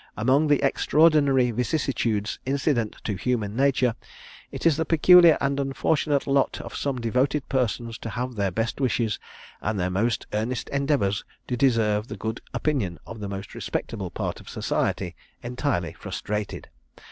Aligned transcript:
Among 0.17 0.47
the 0.47 0.63
extraordinary 0.65 1.51
vicissitudes 1.51 2.39
incident 2.43 2.95
to 3.03 3.13
human 3.15 3.55
nature, 3.55 3.93
it 4.51 4.65
is 4.65 4.75
the 4.75 4.83
peculiar 4.83 5.37
and 5.39 5.59
unfortunate 5.59 6.25
lot 6.25 6.59
of 6.59 6.75
some 6.75 6.99
devoted 6.99 7.47
persons 7.49 7.99
to 7.99 8.09
have 8.09 8.33
their 8.33 8.49
best 8.49 8.81
wishes, 8.81 9.19
and 9.61 9.79
their 9.79 9.91
most 9.91 10.25
earnest 10.33 10.69
endeavours 10.69 11.23
to 11.47 11.55
deserve 11.55 12.07
the 12.07 12.17
good 12.17 12.41
opinion 12.51 12.97
of 13.05 13.19
the 13.19 13.29
most 13.29 13.53
respectable 13.53 14.09
part 14.09 14.39
of 14.39 14.49
society, 14.49 15.15
entirely 15.43 15.93
frustrated. 15.93 16.69